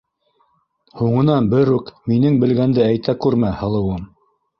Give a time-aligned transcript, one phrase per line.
[1.01, 4.09] Һуңынан берүк минең белгәнде әйтә күрмә, һылыуым!